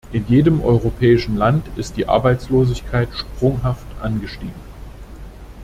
[0.11, 4.51] In jedem europäischen Land ist die Arbeitslosigkeit sprunghaft angestiegen.